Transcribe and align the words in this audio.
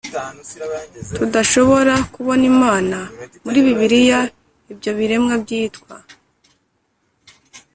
tudashobora 1.15 1.93
kubona 2.13 2.43
imana. 2.53 2.97
muri 3.45 3.59
bibiliya, 3.65 4.19
ibyo 4.71 4.91
biremwa 4.97 5.33
byitwa 5.43 5.95